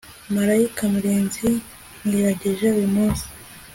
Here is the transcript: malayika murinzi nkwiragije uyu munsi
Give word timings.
malayika 0.35 0.81
murinzi 0.93 1.49
nkwiragije 2.05 2.65
uyu 2.77 2.89
munsi 2.95 3.25